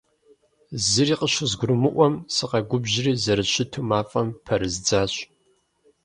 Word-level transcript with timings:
Зыри 0.89 1.15
къыщызгурымыӀуэм 1.19 2.15
сыкъэгубжьри, 2.33 3.11
зэрыщыту 3.23 3.85
мафӀэм 3.89 4.27
пэрыздзащ. 4.45 5.13